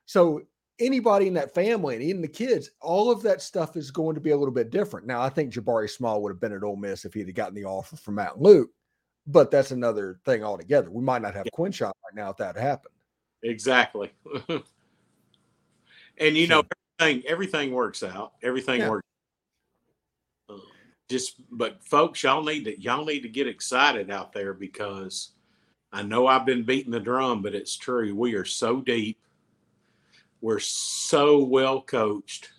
So 0.05 0.41
anybody 0.79 1.27
in 1.27 1.33
that 1.33 1.53
family 1.53 1.95
and 1.95 2.03
even 2.03 2.21
the 2.21 2.27
kids, 2.27 2.71
all 2.81 3.11
of 3.11 3.21
that 3.23 3.41
stuff 3.41 3.75
is 3.75 3.91
going 3.91 4.15
to 4.15 4.21
be 4.21 4.31
a 4.31 4.37
little 4.37 4.53
bit 4.53 4.69
different. 4.69 5.07
Now, 5.07 5.21
I 5.21 5.29
think 5.29 5.53
Jabari 5.53 5.89
Small 5.89 6.21
would 6.21 6.31
have 6.31 6.39
been 6.39 6.53
at 6.53 6.63
Ole 6.63 6.75
Miss 6.75 7.05
if 7.05 7.13
he'd 7.13 7.27
have 7.27 7.35
gotten 7.35 7.55
the 7.55 7.65
offer 7.65 7.95
from 7.97 8.15
Matt 8.15 8.41
Luke, 8.41 8.69
but 9.27 9.51
that's 9.51 9.71
another 9.71 10.19
thing 10.25 10.43
altogether. 10.43 10.89
We 10.89 11.03
might 11.03 11.21
not 11.21 11.35
have 11.35 11.45
yeah. 11.45 11.57
Quinshon 11.57 11.83
right 11.83 12.15
now 12.15 12.29
if 12.29 12.37
that 12.37 12.55
happened. 12.55 12.93
Exactly. 13.43 14.11
and 14.49 16.37
you 16.37 16.47
know, 16.47 16.63
everything 16.99 17.23
everything 17.27 17.71
works 17.71 18.03
out. 18.03 18.33
Everything 18.43 18.81
yeah. 18.81 18.89
works. 18.89 19.07
Uh, 20.49 20.57
just, 21.09 21.35
but 21.51 21.83
folks, 21.83 22.23
y'all 22.23 22.43
need 22.43 22.65
to 22.65 22.79
y'all 22.81 23.05
need 23.05 23.21
to 23.21 23.29
get 23.29 23.47
excited 23.47 24.11
out 24.11 24.33
there 24.33 24.53
because 24.53 25.31
I 25.91 26.03
know 26.03 26.27
I've 26.27 26.45
been 26.45 26.63
beating 26.63 26.91
the 26.91 26.99
drum, 26.99 27.41
but 27.41 27.55
it's 27.55 27.77
true. 27.77 28.15
We 28.15 28.35
are 28.35 28.45
so 28.45 28.81
deep 28.81 29.17
we're 30.41 30.59
so 30.59 31.43
well 31.43 31.81
coached. 31.81 32.49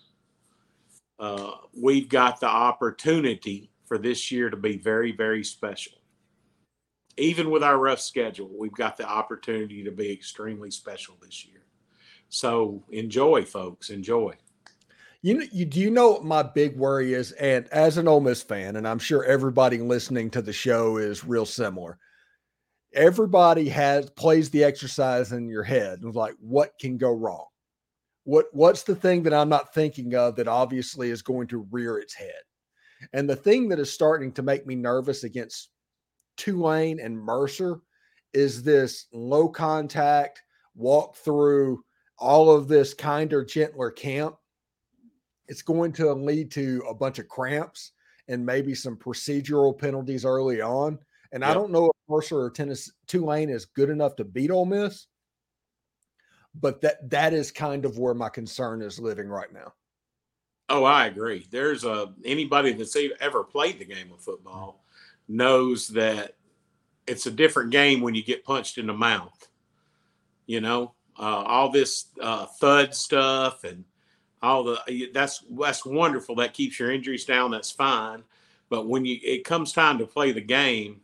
Uh, 1.19 1.51
we've 1.79 2.09
got 2.09 2.39
the 2.39 2.47
opportunity 2.47 3.71
for 3.85 3.97
this 3.97 4.31
year 4.31 4.49
to 4.49 4.57
be 4.57 4.77
very, 4.77 5.11
very 5.11 5.43
special. 5.43 5.93
Even 7.17 7.51
with 7.51 7.63
our 7.63 7.77
rough 7.77 7.99
schedule, 7.99 8.49
we've 8.57 8.71
got 8.71 8.97
the 8.97 9.07
opportunity 9.07 9.83
to 9.83 9.91
be 9.91 10.11
extremely 10.11 10.71
special 10.71 11.15
this 11.21 11.45
year. 11.45 11.60
So 12.31 12.83
enjoy, 12.89 13.45
folks. 13.45 13.89
Enjoy. 13.89 14.33
You 15.21 15.47
you 15.51 15.65
do 15.65 15.79
you 15.79 15.91
know 15.91 16.19
my 16.21 16.41
big 16.41 16.75
worry 16.75 17.13
is? 17.13 17.31
And 17.33 17.67
as 17.67 17.97
an 17.97 18.07
Ole 18.07 18.21
Miss 18.21 18.41
fan, 18.41 18.77
and 18.77 18.87
I'm 18.87 18.97
sure 18.97 19.23
everybody 19.23 19.77
listening 19.77 20.31
to 20.31 20.41
the 20.41 20.53
show 20.53 20.97
is 20.97 21.23
real 21.23 21.45
similar. 21.45 21.99
Everybody 22.93 23.69
has 23.69 24.09
plays 24.09 24.49
the 24.49 24.63
exercise 24.63 25.31
in 25.31 25.47
your 25.47 25.63
head 25.63 26.03
of 26.03 26.15
like 26.15 26.33
what 26.39 26.71
can 26.79 26.97
go 26.97 27.13
wrong 27.13 27.45
what 28.23 28.45
what's 28.51 28.83
the 28.83 28.95
thing 28.95 29.23
that 29.23 29.33
I'm 29.33 29.49
not 29.49 29.73
thinking 29.73 30.15
of 30.15 30.35
that 30.35 30.47
obviously 30.47 31.09
is 31.09 31.21
going 31.21 31.47
to 31.47 31.67
rear 31.71 31.97
its 31.97 32.13
head? 32.13 32.41
And 33.13 33.29
the 33.29 33.35
thing 33.35 33.67
that 33.69 33.79
is 33.79 33.91
starting 33.91 34.31
to 34.33 34.43
make 34.43 34.67
me 34.67 34.75
nervous 34.75 35.23
against 35.23 35.69
Tulane 36.37 36.99
and 36.99 37.17
Mercer 37.17 37.79
is 38.33 38.63
this 38.63 39.07
low 39.11 39.49
contact 39.49 40.41
walk 40.75 41.17
through 41.17 41.83
all 42.21 42.51
of 42.51 42.67
this 42.67 42.93
kinder, 42.93 43.43
gentler 43.43 43.91
camp. 43.91 44.35
It's 45.47 45.63
going 45.63 45.91
to 45.93 46.13
lead 46.13 46.51
to 46.51 46.83
a 46.87 46.93
bunch 46.93 47.19
of 47.19 47.27
cramps 47.27 47.91
and 48.29 48.45
maybe 48.45 48.73
some 48.73 48.95
procedural 48.95 49.77
penalties 49.77 50.23
early 50.23 50.61
on. 50.61 50.99
And 51.33 51.41
yep. 51.41 51.49
I 51.49 51.53
don't 51.53 51.71
know 51.71 51.85
if 51.85 51.91
Mercer 52.07 52.39
or 52.39 52.51
Tennessee 52.51 52.91
Tulane 53.07 53.49
is 53.49 53.65
good 53.65 53.89
enough 53.89 54.15
to 54.17 54.23
beat 54.23 54.51
Ole 54.51 54.65
Miss, 54.65 55.07
but 56.55 56.79
that 56.81 57.09
that 57.09 57.33
is 57.33 57.51
kind 57.51 57.83
of 57.83 57.97
where 57.97 58.13
my 58.13 58.29
concern 58.29 58.81
is 58.81 58.99
living 58.99 59.27
right 59.27 59.51
now. 59.51 59.73
Oh, 60.69 60.85
I 60.85 61.07
agree. 61.07 61.47
There's 61.49 61.83
a 61.83 62.13
anybody 62.23 62.71
that's 62.71 62.95
ever 63.19 63.43
played 63.43 63.79
the 63.79 63.85
game 63.85 64.11
of 64.13 64.21
football 64.21 64.85
knows 65.27 65.87
that 65.89 66.35
it's 67.07 67.25
a 67.25 67.31
different 67.31 67.71
game 67.71 67.99
when 67.99 68.15
you 68.15 68.23
get 68.23 68.45
punched 68.45 68.77
in 68.77 68.87
the 68.87 68.93
mouth. 68.93 69.49
You 70.45 70.61
know, 70.61 70.93
uh, 71.21 71.43
all 71.45 71.69
this 71.69 72.07
uh, 72.19 72.47
thud 72.47 72.95
stuff 72.95 73.63
and 73.63 73.85
all 74.41 74.63
the 74.63 75.09
that's 75.13 75.43
that's 75.51 75.85
wonderful. 75.85 76.35
That 76.35 76.53
keeps 76.53 76.79
your 76.79 76.91
injuries 76.91 77.25
down. 77.25 77.51
That's 77.51 77.69
fine. 77.69 78.23
But 78.69 78.87
when 78.87 79.05
you 79.05 79.19
it 79.21 79.45
comes 79.45 79.71
time 79.71 79.99
to 79.99 80.07
play 80.07 80.31
the 80.31 80.41
game, 80.41 81.01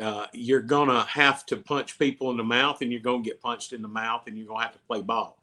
uh, 0.00 0.26
you're 0.32 0.60
going 0.60 0.88
to 0.88 1.00
have 1.00 1.44
to 1.46 1.56
punch 1.56 1.98
people 1.98 2.30
in 2.30 2.36
the 2.36 2.44
mouth 2.44 2.80
and 2.82 2.92
you're 2.92 3.00
going 3.00 3.24
to 3.24 3.28
get 3.28 3.42
punched 3.42 3.72
in 3.72 3.82
the 3.82 3.88
mouth 3.88 4.22
and 4.28 4.38
you're 4.38 4.46
going 4.46 4.60
to 4.60 4.64
have 4.66 4.74
to 4.74 4.86
play 4.86 5.02
ball. 5.02 5.42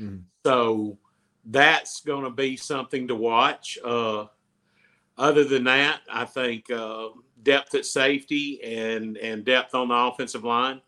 Mm-hmm. 0.00 0.20
So 0.46 0.96
that's 1.44 2.00
going 2.00 2.24
to 2.24 2.30
be 2.30 2.56
something 2.56 3.08
to 3.08 3.14
watch. 3.14 3.78
Uh, 3.84 4.26
other 5.18 5.44
than 5.44 5.64
that, 5.64 6.00
I 6.10 6.24
think 6.24 6.70
uh, 6.70 7.08
depth 7.42 7.74
at 7.74 7.84
safety 7.84 8.62
and, 8.64 9.18
and 9.18 9.44
depth 9.44 9.74
on 9.74 9.88
the 9.88 9.94
offensive 9.94 10.44
line 10.44 10.80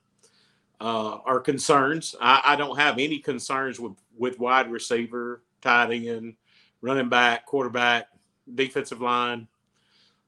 uh, 0.80 1.18
are 1.24 1.40
concerns. 1.40 2.14
I, 2.20 2.42
I, 2.44 2.56
don't 2.56 2.78
have 2.78 2.98
any 2.98 3.18
concerns 3.18 3.80
with, 3.80 3.94
with 4.16 4.38
wide 4.38 4.70
receiver, 4.70 5.42
tight 5.62 5.90
end, 5.92 6.34
running 6.82 7.08
back, 7.08 7.46
quarterback, 7.46 8.08
defensive 8.54 9.00
line, 9.00 9.48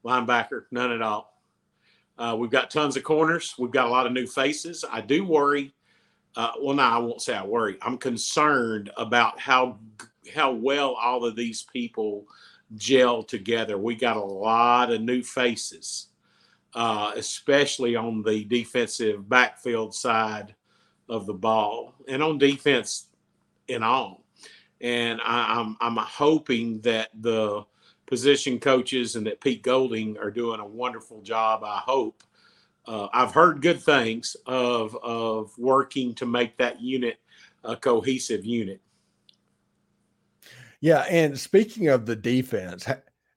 linebacker, 0.03 0.65
none 0.71 0.91
at 0.91 1.01
all. 1.01 1.37
Uh, 2.17 2.35
we've 2.37 2.51
got 2.51 2.69
tons 2.69 2.97
of 2.97 3.03
corners. 3.03 3.55
We've 3.57 3.71
got 3.71 3.87
a 3.87 3.89
lot 3.89 4.05
of 4.05 4.11
new 4.11 4.27
faces. 4.27 4.83
I 4.89 5.01
do 5.01 5.23
worry. 5.23 5.73
Uh, 6.35 6.51
well, 6.61 6.75
no, 6.75 6.83
I 6.83 6.97
won't 6.97 7.21
say 7.21 7.33
I 7.33 7.45
worry. 7.45 7.77
I'm 7.81 7.97
concerned 7.97 8.91
about 8.97 9.39
how 9.39 9.77
how 10.33 10.51
well 10.51 10.93
all 10.93 11.25
of 11.25 11.35
these 11.35 11.63
people 11.73 12.25
gel 12.75 13.23
together. 13.23 13.77
We 13.77 13.95
got 13.95 14.17
a 14.17 14.21
lot 14.21 14.91
of 14.91 15.01
new 15.01 15.23
faces, 15.23 16.07
uh, 16.73 17.11
especially 17.15 17.95
on 17.95 18.21
the 18.23 18.43
defensive 18.45 19.27
backfield 19.27 19.93
side 19.93 20.55
of 21.07 21.25
the 21.25 21.33
ball 21.33 21.95
and 22.07 22.21
on 22.21 22.37
defense 22.37 23.07
in 23.67 23.83
all. 23.83 24.23
And 24.81 25.19
I, 25.23 25.59
I'm 25.59 25.77
I'm 25.81 25.97
hoping 25.97 26.79
that 26.81 27.09
the 27.19 27.65
position 28.05 28.59
coaches 28.59 29.15
and 29.15 29.25
that 29.27 29.41
Pete 29.41 29.61
Golding 29.61 30.17
are 30.17 30.31
doing 30.31 30.59
a 30.59 30.65
wonderful 30.65 31.21
job. 31.21 31.63
I 31.63 31.79
hope. 31.79 32.23
Uh, 32.87 33.07
I've 33.13 33.33
heard 33.33 33.61
good 33.61 33.81
things 33.81 34.35
of 34.45 34.95
of 35.03 35.51
working 35.57 36.15
to 36.15 36.25
make 36.25 36.57
that 36.57 36.81
unit 36.81 37.17
a 37.63 37.75
cohesive 37.75 38.45
unit. 38.45 38.79
Yeah, 40.81 41.01
and 41.09 41.37
speaking 41.37 41.89
of 41.89 42.05
the 42.05 42.15
defense, 42.15 42.87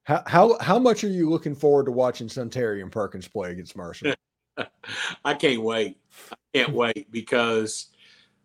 how 0.05 0.23
how 0.27 0.59
how 0.61 0.79
much 0.79 1.05
are 1.05 1.09
you 1.09 1.31
looking 1.31 1.55
forward 1.55 1.87
to 1.87 1.93
watching 1.93 2.29
Suntarine 2.29 2.91
Perkins 2.91 3.29
play 3.29 3.53
against 3.53 3.77
Mercer? 3.77 4.15
I 5.25 5.35
can't 5.35 5.63
wait. 5.63 5.99
I 6.31 6.37
can't 6.55 6.73
wait 6.75 7.11
because 7.11 7.89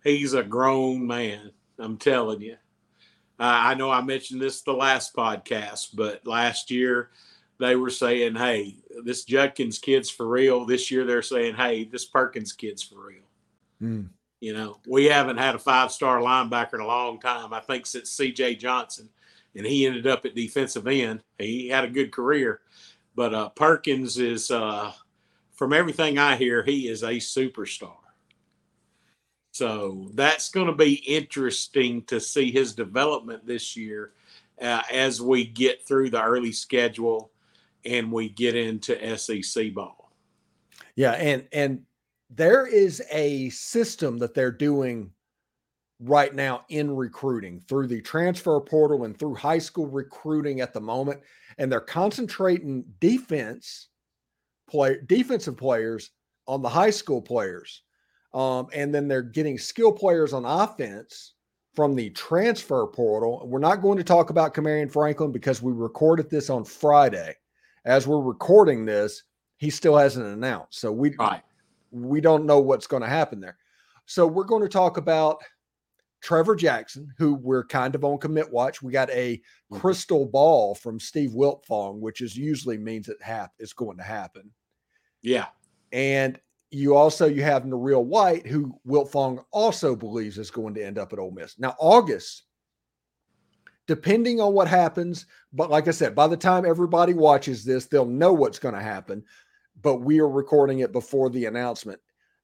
he's 0.04 0.34
a 0.34 0.44
grown 0.44 1.06
man. 1.06 1.52
I'm 1.80 1.98
telling 1.98 2.42
you. 2.42 2.58
Uh, 3.40 3.70
I 3.70 3.74
know 3.76 3.92
I 3.92 4.02
mentioned 4.02 4.42
this 4.42 4.62
the 4.62 4.74
last 4.74 5.16
podcast, 5.16 5.90
but 5.94 6.26
last 6.26 6.72
year 6.72 7.12
they 7.60 7.76
were 7.76 7.90
saying, 7.90 8.36
"Hey, 8.36 8.78
this 9.04 9.26
Judkins 9.26 9.80
kid's 9.80 10.10
for 10.10 10.28
real." 10.28 10.66
This 10.66 10.92
year 10.92 11.06
they're 11.06 11.22
saying, 11.22 11.56
"Hey, 11.56 11.86
this 11.86 12.06
Perkins 12.06 12.54
kid's 12.54 12.84
for 12.84 13.08
real." 13.08 13.24
Mm. 13.82 14.10
You 14.40 14.54
know, 14.54 14.78
we 14.88 15.06
haven't 15.06 15.38
had 15.38 15.56
a 15.56 15.60
five-star 15.60 16.20
linebacker 16.20 16.76
in 16.76 16.82
a 16.82 16.88
long 16.88 17.20
time. 17.20 17.54
I 17.54 17.60
think 17.60 17.88
since 17.88 18.12
C.J. 18.12 18.56
Johnson, 18.56 19.10
and 19.56 19.66
he 19.66 19.86
ended 19.86 20.08
up 20.08 20.26
at 20.26 20.36
defensive 20.36 20.88
end. 20.88 21.24
He 21.38 21.68
had 21.70 21.84
a 21.84 21.90
good 21.90 22.12
career, 22.12 22.62
but 23.16 23.34
uh, 23.34 23.50
Perkins 23.50 24.18
is, 24.18 24.52
uh, 24.52 24.92
from 25.54 25.74
everything 25.74 26.18
I 26.18 26.36
hear, 26.36 26.64
he 26.64 26.88
is 26.88 27.04
a 27.04 27.14
superstar. 27.14 27.98
So 29.52 30.10
that's 30.14 30.50
going 30.50 30.68
to 30.68 30.74
be 30.74 30.96
interesting 31.08 32.04
to 32.04 32.20
see 32.20 32.52
his 32.52 32.76
development 32.76 33.48
this 33.48 33.76
year 33.76 34.14
uh, 34.62 34.84
as 34.92 35.20
we 35.20 35.46
get 35.46 35.88
through 35.88 36.12
the 36.12 36.22
early 36.22 36.52
schedule 36.52 37.32
and 37.84 38.12
we 38.12 38.30
get 38.30 38.56
into 38.56 39.18
SEC 39.18 39.74
ball. 39.74 40.12
Yeah, 40.96 41.14
and 41.14 41.48
and 41.52 41.84
there 42.30 42.68
is 42.68 43.02
a 43.12 43.50
system 43.50 44.18
that 44.20 44.34
they're 44.34 44.52
doing 44.52 45.12
right 46.00 46.36
now 46.36 46.64
in 46.70 46.96
recruiting 46.96 47.60
through 47.68 47.88
the 47.88 48.02
transfer 48.02 48.60
portal 48.60 49.06
and 49.06 49.18
through 49.18 49.34
high 49.34 49.58
school 49.58 49.88
recruiting 49.88 50.62
at 50.62 50.74
the 50.74 50.80
moment 50.80 51.20
and 51.58 51.72
they're 51.72 51.80
concentrating 51.80 52.86
defense 53.00 53.88
play 54.70 54.98
defensive 55.08 55.58
players 55.58 56.12
on 56.48 56.62
the 56.62 56.70
high 56.70 56.92
school 56.92 57.22
players 57.22 57.82
um, 58.34 58.68
and 58.74 58.94
then 58.94 59.08
they're 59.08 59.24
getting 59.24 59.58
skill 59.58 59.92
players 59.92 60.34
on 60.34 60.46
offense 60.46 61.34
from 61.78 61.96
the 61.96 62.10
transfer 62.12 62.88
portal. 62.88 63.42
We're 63.46 63.60
not 63.60 63.84
going 63.84 64.00
to 64.00 64.04
talk 64.04 64.30
about 64.30 64.54
Kamarion 64.54 64.92
Franklin 64.92 65.32
because 65.32 65.62
we 65.62 65.72
recorded 65.72 66.30
this 66.30 66.50
on 66.50 66.64
Friday. 66.66 67.36
As 67.86 68.08
we're 68.08 68.20
recording 68.20 68.84
this, 68.84 69.24
he 69.58 69.70
still 69.70 69.96
hasn't 69.96 70.26
announced. 70.26 70.80
So 70.80 70.92
we 70.92 71.16
right. 71.18 71.44
we 71.92 72.20
don't 72.20 72.46
know 72.46 72.60
what's 72.60 72.88
going 72.88 73.04
to 73.04 73.10
happen 73.10 73.40
there. 73.40 73.58
So 74.06 74.26
we're 74.26 74.44
going 74.44 74.64
to 74.64 74.70
talk 74.70 74.98
about 74.98 75.42
Trevor 76.22 76.56
Jackson, 76.56 77.14
who 77.18 77.36
we're 77.36 77.64
kind 77.64 77.96
of 77.96 78.04
on 78.04 78.18
commit 78.18 78.52
watch. 78.52 78.82
We 78.82 78.92
got 78.92 79.10
a 79.12 79.38
mm-hmm. 79.38 79.78
crystal 79.78 80.26
ball 80.26 80.76
from 80.76 81.00
Steve 81.00 81.32
Wiltfong, 81.32 82.00
which 82.00 82.22
is 82.22 82.36
usually 82.36 82.78
means 82.78 83.08
it 83.08 83.22
hap- 83.22 83.54
it's 83.60 83.74
going 83.74 83.98
to 83.98 84.04
happen. 84.04 84.52
Yeah. 85.22 85.48
And 85.92 86.40
you 86.72 86.96
also 86.96 87.28
you 87.28 87.44
have 87.44 87.64
Nareel 87.64 88.04
White, 88.04 88.46
who 88.46 88.80
Wiltfong 88.86 89.44
also 89.52 89.96
believes 89.96 90.38
is 90.38 90.52
going 90.52 90.74
to 90.76 90.86
end 90.86 90.98
up 90.98 91.14
at 91.14 91.20
Ole 91.20 91.32
Miss. 91.32 91.58
Now, 91.58 91.76
August, 91.80 92.44
depending 93.88 94.42
on 94.42 94.54
what 94.54 94.68
happens, 94.68 95.26
but 95.54 95.70
like 95.70 95.88
I 95.88 95.92
said, 95.92 96.14
by 96.14 96.28
the 96.28 96.38
time 96.38 96.66
everybody 96.66 97.14
watches 97.14 97.64
this, 97.64 97.86
they'll 97.86 98.06
know 98.06 98.34
what's 98.34 98.60
going 98.60 98.76
to 98.76 98.82
happen. 98.82 99.24
But 99.82 99.98
we 99.98 100.20
are 100.20 100.30
recording 100.30 100.80
it 100.80 100.92
before 100.92 101.30
the 101.30 101.46
announcement. 101.46 102.00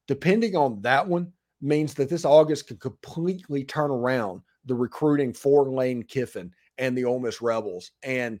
Depending 0.06 0.56
on 0.56 0.80
that 0.82 1.06
one, 1.06 1.32
means 1.64 1.94
that 1.94 2.08
this 2.08 2.24
August 2.24 2.68
could 2.68 2.80
completely 2.80 3.64
turn 3.64 3.90
around 3.90 4.42
the 4.66 4.74
recruiting 4.74 5.32
for 5.32 5.68
Lane 5.68 6.02
Kiffin 6.02 6.52
and 6.78 6.96
the 6.96 7.04
Ole 7.04 7.20
Miss 7.20 7.40
Rebels. 7.40 7.92
And 8.02 8.40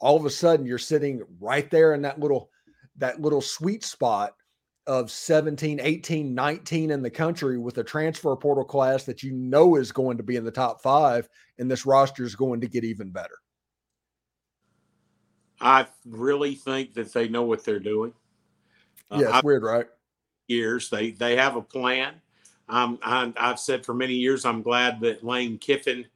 all 0.00 0.16
of 0.16 0.24
a 0.24 0.30
sudden 0.30 0.66
you're 0.66 0.78
sitting 0.78 1.22
right 1.40 1.70
there 1.70 1.94
in 1.94 2.02
that 2.02 2.20
little 2.20 2.50
that 2.96 3.20
little 3.20 3.40
sweet 3.40 3.84
spot 3.84 4.34
of 4.88 5.10
17, 5.10 5.80
18, 5.80 6.34
19 6.34 6.90
in 6.90 7.02
the 7.02 7.10
country 7.10 7.58
with 7.58 7.78
a 7.78 7.84
transfer 7.84 8.34
portal 8.34 8.64
class 8.64 9.04
that 9.04 9.22
you 9.22 9.32
know 9.32 9.76
is 9.76 9.92
going 9.92 10.16
to 10.16 10.22
be 10.22 10.36
in 10.36 10.44
the 10.44 10.50
top 10.50 10.82
five, 10.82 11.28
and 11.58 11.70
this 11.70 11.86
roster 11.86 12.24
is 12.24 12.34
going 12.34 12.60
to 12.60 12.66
get 12.66 12.84
even 12.84 13.10
better. 13.10 13.36
I 15.60 15.86
really 16.06 16.54
think 16.54 16.94
that 16.94 17.12
they 17.12 17.28
know 17.28 17.42
what 17.42 17.64
they're 17.64 17.78
doing. 17.78 18.14
Uh, 19.10 19.18
yeah, 19.20 19.28
it's 19.28 19.36
uh, 19.36 19.42
weird, 19.44 19.62
right? 19.62 19.86
Years 20.48 20.88
they 20.88 21.10
they 21.10 21.36
have 21.36 21.56
a 21.56 21.62
plan. 21.62 22.14
Um, 22.68 22.98
I, 23.02 23.32
have 23.36 23.58
said 23.58 23.84
for 23.84 23.94
many 23.94 24.14
years 24.14 24.44
I'm 24.44 24.62
glad 24.62 25.00
that 25.00 25.24
Lane 25.24 25.58
Kiffin, 25.58 26.06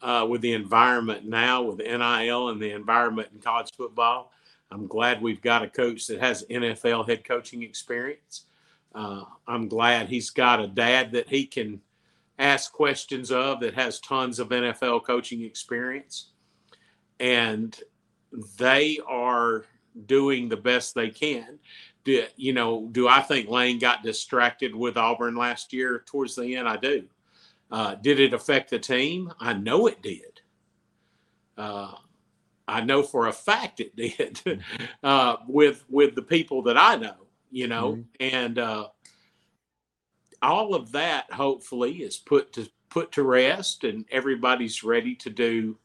uh, 0.00 0.26
with 0.28 0.40
the 0.40 0.52
environment 0.52 1.24
now 1.24 1.62
with 1.62 1.78
NIL 1.78 2.48
and 2.48 2.60
the 2.60 2.72
environment 2.72 3.28
in 3.32 3.40
college 3.40 3.70
football, 3.76 4.32
I'm 4.70 4.86
glad 4.86 5.22
we've 5.22 5.42
got 5.42 5.62
a 5.62 5.68
coach 5.68 6.06
that 6.06 6.20
has 6.20 6.44
NFL 6.50 7.08
head 7.08 7.24
coaching 7.24 7.62
experience. 7.62 8.46
Uh, 8.94 9.24
I'm 9.46 9.68
glad 9.68 10.08
he's 10.08 10.30
got 10.30 10.60
a 10.60 10.66
dad 10.66 11.12
that 11.12 11.28
he 11.28 11.46
can 11.46 11.80
ask 12.38 12.72
questions 12.72 13.30
of 13.30 13.60
that 13.60 13.74
has 13.74 14.00
tons 14.00 14.38
of 14.38 14.48
NFL 14.48 15.04
coaching 15.04 15.42
experience. 15.42 16.30
And 17.20 17.78
they 18.58 18.98
are 19.06 19.64
doing 20.06 20.48
the 20.48 20.56
best 20.56 20.94
they 20.94 21.10
can. 21.10 21.58
Do, 22.04 22.24
you 22.36 22.52
know, 22.52 22.88
do 22.90 23.06
I 23.06 23.20
think 23.20 23.48
Lane 23.48 23.78
got 23.78 24.02
distracted 24.02 24.74
with 24.74 24.96
Auburn 24.96 25.36
last 25.36 25.72
year 25.72 26.02
towards 26.06 26.34
the 26.34 26.56
end? 26.56 26.68
I 26.68 26.76
do. 26.76 27.04
Uh, 27.70 27.94
did 27.94 28.20
it 28.20 28.34
affect 28.34 28.70
the 28.70 28.78
team? 28.78 29.32
I 29.40 29.54
know 29.54 29.86
it 29.86 30.02
did. 30.02 30.40
Uh, 31.56 31.92
I 32.66 32.80
know 32.80 33.02
for 33.02 33.26
a 33.26 33.32
fact 33.32 33.80
it 33.80 33.96
did 33.96 34.40
uh, 35.02 35.36
with 35.46 35.84
with 35.88 36.14
the 36.14 36.22
people 36.22 36.62
that 36.62 36.76
I 36.76 36.96
know, 36.96 37.26
you 37.50 37.68
know, 37.68 37.92
mm-hmm. 37.92 38.02
and 38.20 38.58
uh, 38.58 38.88
all 40.40 40.74
of 40.74 40.92
that 40.92 41.32
hopefully 41.32 42.02
is 42.02 42.16
put 42.16 42.52
to 42.54 42.68
put 42.88 43.12
to 43.12 43.22
rest, 43.22 43.84
and 43.84 44.04
everybody's 44.10 44.84
ready 44.84 45.14
to 45.16 45.30
do 45.30 45.78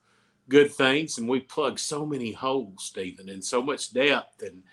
good 0.50 0.72
things. 0.72 1.18
And 1.18 1.28
we 1.28 1.40
plug 1.40 1.80
so 1.80 2.06
many 2.06 2.32
holes, 2.32 2.86
Stephen, 2.86 3.30
and 3.30 3.44
so 3.44 3.62
much 3.62 3.94
depth, 3.94 4.42
and 4.44 4.64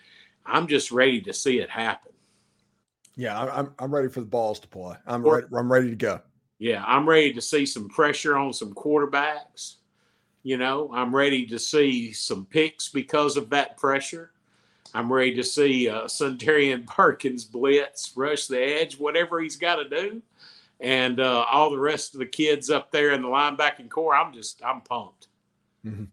I'm 0.45 0.67
just 0.67 0.91
ready 0.91 1.21
to 1.21 1.33
see 1.33 1.59
it 1.59 1.69
happen. 1.69 2.11
Yeah, 3.15 3.39
I'm 3.39 3.73
I'm 3.79 3.93
ready 3.93 4.09
for 4.09 4.19
the 4.19 4.25
balls 4.25 4.59
to 4.59 4.67
play. 4.67 4.95
I'm 5.07 5.23
ready. 5.23 5.47
I'm 5.55 5.71
ready 5.71 5.89
to 5.89 5.95
go. 5.95 6.19
Yeah, 6.59 6.83
I'm 6.85 7.07
ready 7.07 7.33
to 7.33 7.41
see 7.41 7.65
some 7.65 7.89
pressure 7.89 8.37
on 8.37 8.53
some 8.53 8.73
quarterbacks. 8.73 9.75
You 10.43 10.57
know, 10.57 10.91
I'm 10.93 11.15
ready 11.15 11.45
to 11.47 11.57
see 11.57 12.13
some 12.13 12.45
picks 12.45 12.89
because 12.89 13.35
of 13.35 13.49
that 13.49 13.77
pressure. 13.77 14.31
I'm 14.93 15.11
ready 15.11 15.35
to 15.35 15.43
see 15.43 15.89
uh, 15.89 16.03
Suntarine 16.03 16.85
Perkins 16.87 17.43
blitz, 17.45 18.13
rush 18.15 18.47
the 18.47 18.61
edge, 18.61 18.97
whatever 18.97 19.41
he's 19.41 19.57
got 19.57 19.75
to 19.75 19.89
do, 19.89 20.21
and 20.79 21.19
uh, 21.19 21.45
all 21.51 21.69
the 21.69 21.79
rest 21.79 22.13
of 22.13 22.19
the 22.19 22.25
kids 22.25 22.69
up 22.69 22.91
there 22.91 23.11
in 23.11 23.21
the 23.21 23.27
linebacking 23.27 23.89
corps. 23.89 24.15
I'm 24.15 24.33
just, 24.33 24.63
I'm 24.63 24.81
pumped. 24.81 25.27
Mm-hmm. 25.85 26.05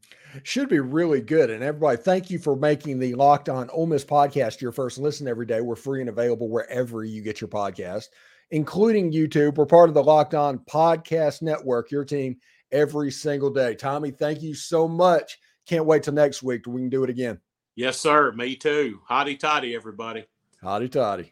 Should 0.42 0.68
be 0.68 0.80
really 0.80 1.20
good. 1.20 1.50
And 1.50 1.62
everybody, 1.62 1.96
thank 1.96 2.30
you 2.30 2.38
for 2.38 2.56
making 2.56 2.98
the 2.98 3.14
Locked 3.14 3.48
On 3.48 3.70
Ole 3.70 3.86
Miss 3.86 4.04
podcast 4.04 4.60
your 4.60 4.72
first 4.72 4.98
listen 4.98 5.28
every 5.28 5.46
day. 5.46 5.60
We're 5.60 5.76
free 5.76 6.00
and 6.00 6.10
available 6.10 6.48
wherever 6.48 7.04
you 7.04 7.22
get 7.22 7.40
your 7.40 7.48
podcast, 7.48 8.08
including 8.50 9.12
YouTube. 9.12 9.56
We're 9.56 9.66
part 9.66 9.88
of 9.88 9.94
the 9.94 10.02
Locked 10.02 10.34
On 10.34 10.58
Podcast 10.58 11.42
Network. 11.42 11.90
Your 11.90 12.04
team 12.04 12.36
every 12.70 13.10
single 13.10 13.50
day. 13.50 13.74
Tommy, 13.74 14.10
thank 14.10 14.42
you 14.42 14.54
so 14.54 14.86
much. 14.86 15.38
Can't 15.66 15.86
wait 15.86 16.02
till 16.02 16.14
next 16.14 16.42
week 16.42 16.66
we 16.66 16.80
can 16.80 16.90
do 16.90 17.04
it 17.04 17.10
again. 17.10 17.40
Yes, 17.74 17.98
sir. 17.98 18.32
Me 18.32 18.56
too. 18.56 19.00
Hotty 19.08 19.38
toddy, 19.38 19.74
everybody. 19.74 20.26
Hotty 20.62 20.90
toddy. 20.90 21.31